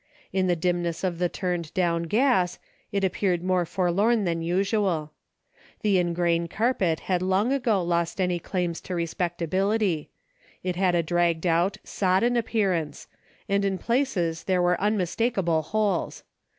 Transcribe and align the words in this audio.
In 0.33 0.47
the 0.47 0.55
dimness 0.55 1.03
of 1.03 1.19
the 1.19 1.29
turned 1.29 1.71
down 1.75 2.01
gas, 2.09 2.57
it 2.91 3.03
appeared 3.03 3.43
more 3.43 3.67
forlorn 3.67 4.23
than 4.23 4.41
usual. 4.41 5.11
The 5.83 5.99
ingrain 5.99 6.47
carpet 6.47 7.01
had 7.01 7.21
long 7.21 7.53
ago 7.53 7.57
6 7.57 7.61
A 7.61 7.61
DAILY 7.61 7.83
BATE.'' 7.85 7.89
lost 7.89 8.21
any 8.21 8.39
claims 8.39 8.81
to 8.81 8.95
respectability. 8.95 10.09
It 10.63 10.75
had 10.75 10.95
a 10.95 11.03
dragged 11.03 11.45
out, 11.45 11.77
sodden 11.83 12.35
appearance, 12.35 13.05
and 13.47 13.63
in 13.63 13.77
places 13.77 14.45
there 14.45 14.59
were 14.63 14.81
unmistakable 14.81 15.61
holes. 15.61 16.23